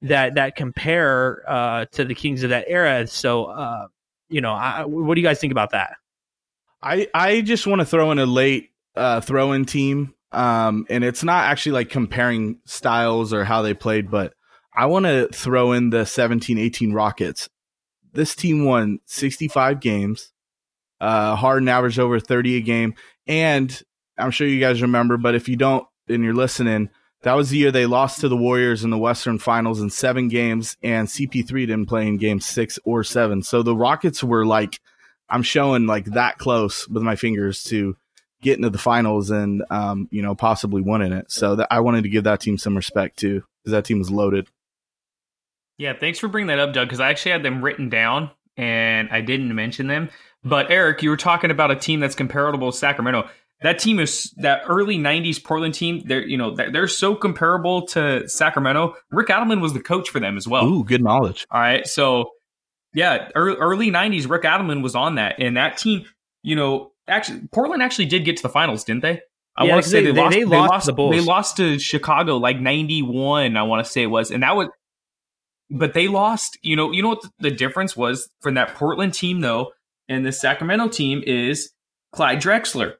[0.04, 3.08] that that compare uh, to the Kings of that era.
[3.08, 3.88] So, uh,
[4.30, 5.94] you know, I, what do you guys think about that?
[6.82, 11.04] I I just want to throw in a late uh, throw in team, um, and
[11.04, 14.34] it's not actually like comparing styles or how they played, but
[14.74, 17.50] I want to throw in the 17-18 Rockets.
[18.14, 20.32] This team won 65 games.
[21.00, 22.96] Uh, Harden averaged over 30 a game,
[23.28, 23.82] and
[24.18, 26.90] I'm sure you guys remember, but if you don't and you're listening,
[27.24, 30.28] that was the year they lost to the Warriors in the Western Finals in seven
[30.28, 33.44] games, and CP3 didn't play in game six or seven.
[33.44, 34.80] So the Rockets were like,
[35.30, 37.96] I'm showing like that close with my fingers to
[38.42, 41.32] getting to the finals and, um, you know, possibly winning it.
[41.32, 44.10] So that I wanted to give that team some respect too, because that team was
[44.10, 44.48] loaded.
[45.78, 49.10] Yeah, thanks for bringing that up, Doug, because I actually had them written down and
[49.12, 50.10] I didn't mention them.
[50.44, 53.30] But Eric, you were talking about a team that's comparable to Sacramento.
[53.62, 56.02] That team is that early '90s Portland team.
[56.06, 58.96] They're you know they're, they're so comparable to Sacramento.
[59.12, 60.66] Rick Adelman was the coach for them as well.
[60.66, 61.46] Ooh, good knowledge.
[61.52, 62.32] All right, so
[62.94, 66.06] yeah, early, early '90s Rick Adelman was on that, and that team,
[66.42, 69.22] you know, actually Portland actually did get to the finals, didn't they?
[69.56, 70.34] I Yeah, want to say they- they, they- lost.
[70.34, 70.86] they They lost lost.
[70.88, 71.16] the Bulls.
[71.16, 73.58] They lost to Chicago like '91.
[73.58, 74.70] I want to say it was, and that was.
[75.70, 76.58] But they lost.
[76.64, 76.92] You know.
[76.92, 79.72] You know what the, the difference was from that Portland team though,
[80.10, 81.72] and the Sacramento team is
[82.12, 82.96] Clyde Drexler.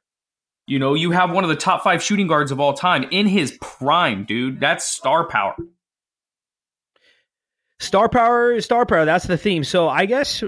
[0.72, 3.26] You know, you have one of the top five shooting guards of all time in
[3.26, 4.58] his prime, dude.
[4.58, 5.54] That's star power.
[7.78, 9.04] Star power, star power.
[9.04, 9.64] That's the theme.
[9.64, 10.42] So I guess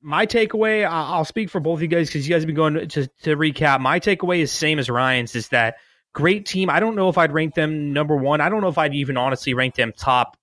[0.00, 2.88] my takeaway, I'll speak for both of you guys because you guys have been going
[2.88, 3.80] to, to recap.
[3.80, 5.36] My takeaway is same as Ryan's.
[5.36, 5.74] Is that
[6.14, 6.70] great team?
[6.70, 8.40] I don't know if I'd rank them number one.
[8.40, 10.38] I don't know if I'd even honestly rank them top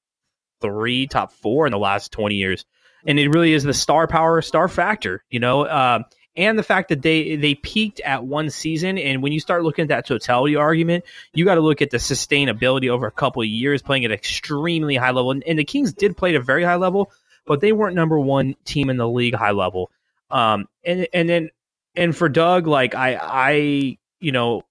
[0.61, 2.63] three, top four in the last twenty years.
[3.07, 5.23] And it really is the star power, star factor.
[5.31, 6.03] You know, um,
[6.37, 8.97] and the fact that they they peaked at one season.
[8.97, 11.97] And when you start looking at that totality argument, you got to look at the
[11.97, 15.31] sustainability over a couple of years, playing at extremely high level.
[15.31, 17.11] And, and the Kings did play at a very high level,
[17.45, 19.91] but they weren't number one team in the league high level.
[20.29, 21.49] Um, and and then
[21.95, 24.63] and for Doug, like I I you know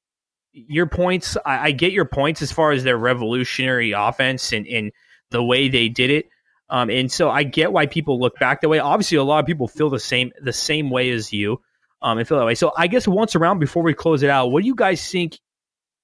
[0.52, 4.92] your points, I, I get your points as far as their revolutionary offense and and
[5.30, 6.28] the way they did it.
[6.70, 8.78] Um, and so I get why people look back that way.
[8.78, 11.60] Obviously, a lot of people feel the same the same way as you,
[12.02, 12.54] um, and feel that way.
[12.54, 15.38] So I guess once around before we close it out, what do you guys think?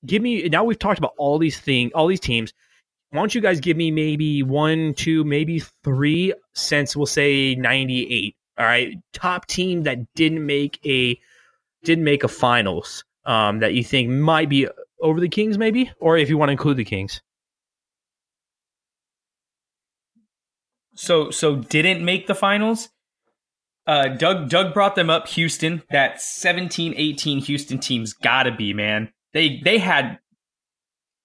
[0.05, 0.65] Give me now.
[0.65, 2.53] We've talked about all these things, all these teams.
[3.11, 8.07] Why don't you guys give me maybe one, two, maybe three since we'll say ninety
[8.07, 8.37] eight.
[8.59, 11.19] All right, top team that didn't make a
[11.83, 13.05] didn't make a finals.
[13.25, 14.67] Um, that you think might be
[15.01, 17.21] over the Kings, maybe, or if you want to include the Kings.
[21.01, 22.91] So so didn't make the finals.
[23.87, 25.29] Uh, Doug Doug brought them up.
[25.29, 29.11] Houston, that 17-18 Houston team's got to be man.
[29.33, 30.19] They they had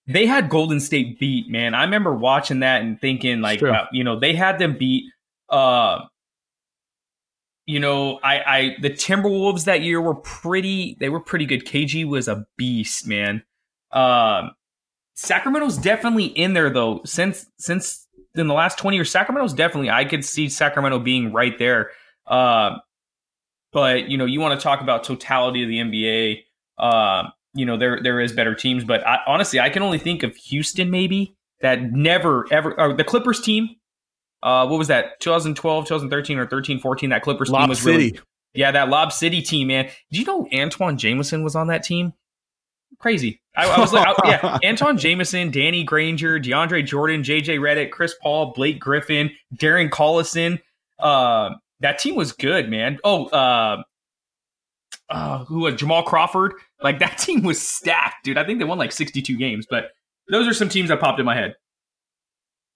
[0.07, 1.73] they had Golden State beat man.
[1.73, 5.11] I remember watching that and thinking like, wow, you know, they had them beat.
[5.49, 6.05] Uh,
[7.65, 10.95] you know, I I the Timberwolves that year were pretty.
[11.01, 11.65] They were pretty good.
[11.65, 13.43] KG was a beast, man.
[13.91, 14.51] Um,
[15.15, 17.01] Sacramento's definitely in there though.
[17.03, 18.04] Since since
[18.35, 19.89] in the last twenty years, Sacramento's definitely.
[19.89, 21.91] I could see Sacramento being right there.
[22.27, 22.77] Uh,
[23.71, 26.43] but you know, you want to talk about totality of the NBA.
[26.77, 30.23] Uh, you know, there there is better teams, but I, honestly, I can only think
[30.23, 33.69] of Houston maybe that never ever or the Clippers team.
[34.43, 35.19] Uh, what was that?
[35.21, 37.09] 2012, 2013, or 13, 14?
[37.09, 37.97] That Clippers team was City.
[37.97, 38.19] really
[38.55, 39.85] yeah, that Lob City team, man.
[40.11, 42.13] Did you know Antawn Jamison was on that team?
[42.99, 43.41] Crazy.
[43.55, 48.15] I, I was like, I- yeah, Antawn Jamison, Danny Granger, DeAndre Jordan, JJ Redick, Chris
[48.21, 50.59] Paul, Blake Griffin, Darren Collison.
[50.99, 52.99] Uh, that team was good, man.
[53.03, 53.83] Oh, uh,
[55.09, 56.53] uh, who uh, Jamal Crawford.
[56.81, 58.37] Like that team was stacked, dude.
[58.37, 59.89] I think they won like 62 games, but
[60.29, 61.55] those are some teams that popped in my head.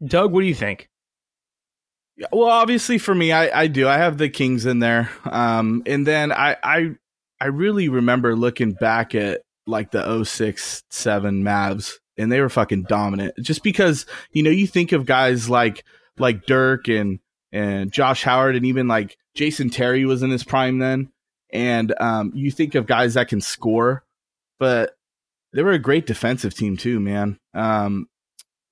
[0.05, 0.89] Doug, what do you think?
[2.31, 3.87] Well, obviously for me, I, I do.
[3.87, 5.09] I have the Kings in there.
[5.25, 6.89] Um, and then I, I,
[7.39, 12.83] I really remember looking back at like the 06 7 Mavs and they were fucking
[12.83, 15.85] dominant just because, you know, you think of guys like,
[16.17, 17.19] like Dirk and,
[17.51, 21.11] and Josh Howard and even like Jason Terry was in his prime then.
[21.51, 24.03] And, um, you think of guys that can score,
[24.59, 24.95] but
[25.53, 27.39] they were a great defensive team too, man.
[27.53, 28.07] Um,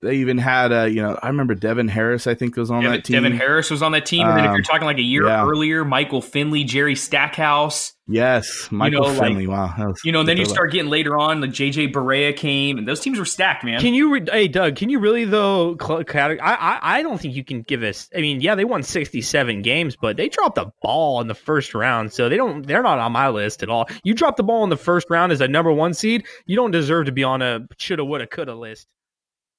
[0.01, 2.97] they even had a, you know, I remember Devin Harris, I think was on Devin,
[2.97, 3.23] that team.
[3.23, 4.27] Devin Harris was on that team.
[4.27, 5.43] And then if you're Um, talking like a year yeah.
[5.43, 9.47] earlier, Michael Finley, Jerry Stackhouse, Yes, Michael know, like- Finley.
[9.47, 10.51] wow, that was you know, and then you good.
[10.53, 13.81] start getting later on, like JJ Barea came, and those teams were stacked, man.
[13.81, 14.77] Can you, re- hey Doug?
[14.77, 15.75] Can you really though?
[15.77, 18.09] Cl- cate- I, I I don't think you can give us.
[18.15, 21.35] I mean, yeah, they won sixty seven games, but they dropped the ball in the
[21.35, 22.65] first round, so they don't.
[22.65, 23.87] They're not on my list at all.
[24.05, 26.71] You drop the ball in the first round as a number one seed, you don't
[26.71, 28.87] deserve to be on a shoulda, woulda, coulda list.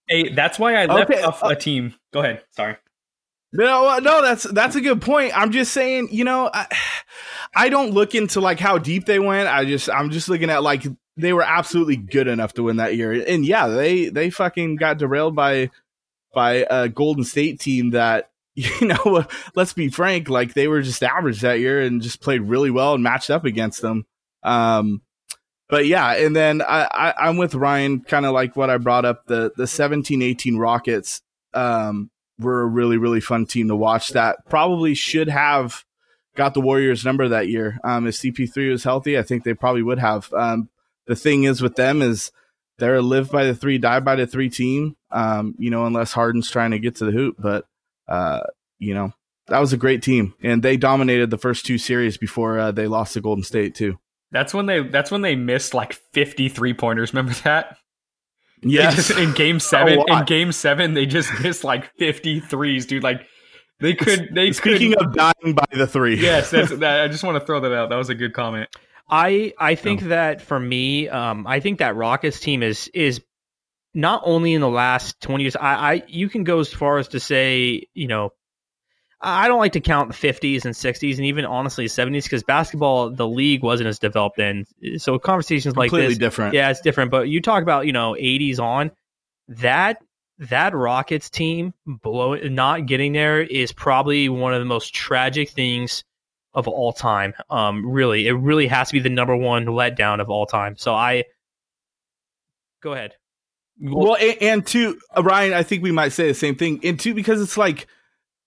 [0.06, 1.94] hey, that's why I left Okay, off uh, a team.
[2.14, 2.42] Go ahead.
[2.52, 2.76] Sorry.
[3.52, 5.36] No, no, that's that's a good point.
[5.36, 6.66] I'm just saying, you know, I,
[7.54, 9.48] I don't look into like how deep they went.
[9.48, 10.84] I just I'm just looking at like
[11.16, 13.12] they were absolutely good enough to win that year.
[13.12, 15.70] And yeah, they they fucking got derailed by
[16.34, 19.24] by a Golden State team that you know,
[19.54, 22.94] let's be frank, like they were just average that year and just played really well
[22.94, 24.04] and matched up against them.
[24.42, 25.02] Um
[25.68, 29.04] but yeah, and then I, I I'm with Ryan, kind of like what I brought
[29.04, 31.22] up the the 17-18 Rockets.
[31.52, 34.10] Um, were a really really fun team to watch.
[34.10, 35.84] That probably should have
[36.36, 37.78] got the Warriors number that year.
[37.84, 40.32] Um, if CP3 was healthy, I think they probably would have.
[40.32, 40.68] Um,
[41.06, 42.30] the thing is with them is
[42.78, 44.96] they're a live by the three, die by the three team.
[45.10, 47.66] Um, you know, unless Harden's trying to get to the hoop, but
[48.08, 48.40] uh,
[48.78, 49.12] you know.
[49.48, 52.86] That was a great team, and they dominated the first two series before uh, they
[52.86, 53.98] lost to Golden State too.
[54.30, 54.82] That's when they.
[54.82, 57.14] That's when they missed like 53 pointers.
[57.14, 57.78] Remember that?
[58.62, 63.02] They Yes, just- in game seven, in game seven, they just missed like 53s, dude.
[63.02, 63.22] Like
[63.80, 64.30] they could.
[64.34, 67.46] They Speaking could, of dying by the three, yes, that's, that, I just want to
[67.46, 67.90] throw that out.
[67.90, 68.68] That was a good comment.
[69.08, 73.22] I I think that for me, um, I think that Rockets team is is
[73.94, 75.56] not only in the last twenty years.
[75.56, 78.32] I, I you can go as far as to say, you know,
[79.20, 83.10] I don't like to count the fifties and sixties and even honestly seventies because basketball,
[83.10, 84.64] the league wasn't as developed then.
[84.98, 86.54] So conversations like completely this, different.
[86.54, 87.10] yeah, it's different.
[87.10, 88.92] But you talk about you know eighties on
[89.48, 89.98] that
[90.38, 96.04] that Rockets team blow not getting there is probably one of the most tragic things
[96.54, 97.34] of all time.
[97.50, 100.76] Um, really, it really has to be the number one letdown of all time.
[100.76, 101.24] So I
[102.80, 103.14] go ahead.
[103.80, 106.80] Well, and, and two, uh, Ryan, I think we might say the same thing.
[106.82, 107.86] And two, because it's like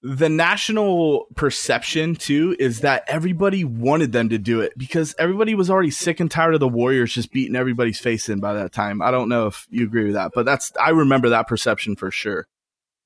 [0.04, 5.70] the national perception too is that everybody wanted them to do it because everybody was
[5.70, 9.02] already sick and tired of the Warriors just beating everybody's face in by that time.
[9.02, 12.10] I don't know if you agree with that, but that's I remember that perception for
[12.10, 12.47] sure.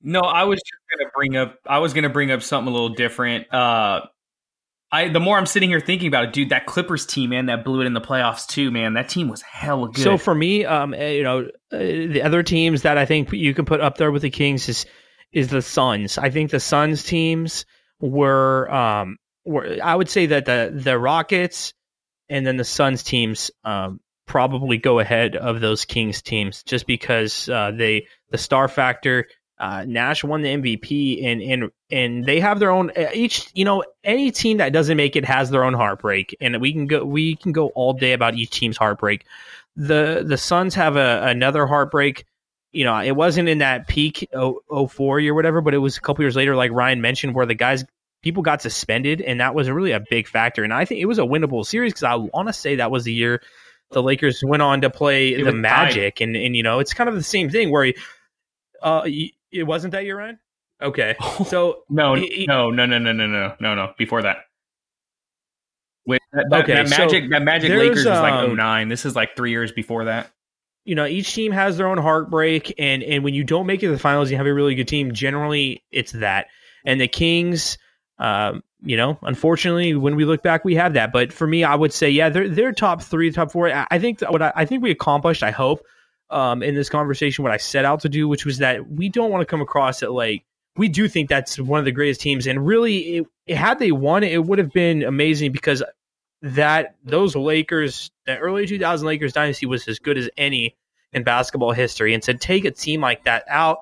[0.02, 1.58] No, I was just gonna bring up.
[1.66, 3.52] I was gonna bring up something a little different.
[3.52, 4.02] Uh,
[4.90, 7.64] I the more I'm sitting here thinking about it, dude, that Clippers team, man, that
[7.64, 8.94] blew it in the playoffs too, man.
[8.94, 10.02] That team was hella good.
[10.02, 13.52] So for me, um, uh, you know, uh, the other teams that I think you
[13.52, 14.86] can put up there with the Kings is
[15.32, 16.18] is the Suns.
[16.18, 17.64] I think the Suns teams
[18.00, 21.74] were um were I would say that the the Rockets
[22.28, 27.48] and then the Suns teams um probably go ahead of those Kings teams just because
[27.48, 29.26] uh, they the star factor.
[29.58, 33.48] Uh, Nash won the MVP, and and and they have their own uh, each.
[33.54, 36.86] You know, any team that doesn't make it has their own heartbreak, and we can
[36.86, 39.24] go we can go all day about each team's heartbreak
[39.76, 42.24] the the Suns have a, another heartbreak.
[42.76, 45.96] You know, it wasn't in that peak 0- 04 year, or whatever, but it was
[45.96, 47.84] a couple years later, like Ryan mentioned, where the guys
[48.22, 50.62] people got suspended, and that was really a big factor.
[50.62, 53.04] And I think it was a winnable series because I want to say that was
[53.04, 53.40] the year
[53.92, 57.08] the Lakers went on to play It the Magic, and and you know, it's kind
[57.08, 57.94] of the same thing where,
[58.82, 60.38] uh, it wasn't that year, Ryan.
[60.82, 61.16] Okay,
[61.46, 63.94] so no, he- no, no, no, no, no, no, no, no.
[63.96, 64.38] Before that.
[66.06, 68.88] Wait, that, that, Okay, that so Magic, that Magic Lakers was like um, 09.
[68.88, 70.30] This is like three years before that.
[70.86, 73.86] You know each team has their own heartbreak and and when you don't make it
[73.86, 76.46] to the finals you have a really good team generally it's that.
[76.84, 77.78] And the kings
[78.18, 81.12] um you know unfortunately when we look back we have that.
[81.12, 83.68] But for me i would say yeah they're they're top three top four.
[83.70, 85.84] I, I think what I, I think we accomplished i hope
[86.30, 89.30] um in this conversation what i set out to do which was that we don't
[89.30, 90.44] want to come across it like
[90.76, 92.46] we do think that's one of the greatest teams.
[92.46, 95.82] And really it, had they won it would have been amazing because
[96.54, 100.76] that those Lakers, the early 2000 Lakers dynasty was as good as any
[101.12, 102.14] in basketball history.
[102.14, 103.80] And to take a team like that out,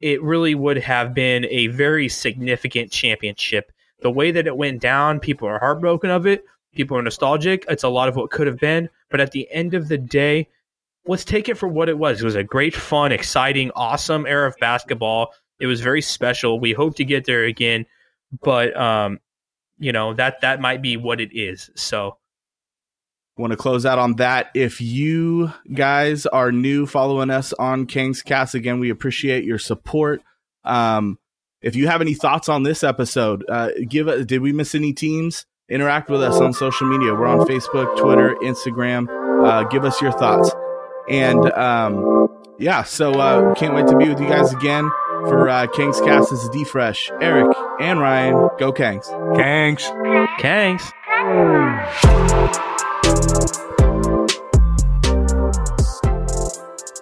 [0.00, 3.72] it really would have been a very significant championship.
[4.00, 6.44] The way that it went down, people are heartbroken of it.
[6.74, 7.64] People are nostalgic.
[7.68, 8.90] It's a lot of what could have been.
[9.08, 10.48] But at the end of the day,
[11.06, 12.20] let's take it for what it was.
[12.20, 15.32] It was a great, fun, exciting, awesome era of basketball.
[15.60, 16.60] It was very special.
[16.60, 17.86] We hope to get there again,
[18.42, 19.20] but um,
[19.78, 21.70] you know that that might be what it is.
[21.74, 22.18] So
[23.36, 24.50] want to close out on that.
[24.54, 30.22] If you guys are new following us on King's Cast, again, we appreciate your support.
[30.64, 31.18] Um,
[31.60, 34.26] if you have any thoughts on this episode, uh, give it.
[34.26, 35.46] Did we miss any teams?
[35.68, 37.14] Interact with us on social media.
[37.14, 39.08] We're on Facebook, Twitter, Instagram.
[39.44, 40.50] Uh, give us your thoughts.
[41.08, 44.90] And um, yeah, so uh, can't wait to be with you guys again
[45.28, 46.30] for uh, King's Cast.
[46.30, 48.34] This is D Fresh, Eric, and Ryan.
[48.58, 49.06] Go Kangs.
[49.36, 49.82] Kangs.
[50.38, 50.92] Kangs.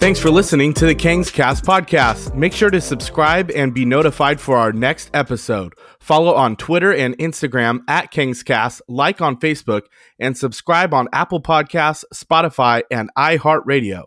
[0.03, 2.35] Thanks for listening to the King's Cast podcast.
[2.35, 5.75] Make sure to subscribe and be notified for our next episode.
[6.01, 9.83] Follow on Twitter and Instagram at King's Cast, like on Facebook,
[10.18, 14.07] and subscribe on Apple Podcasts, Spotify, and iHeartRadio.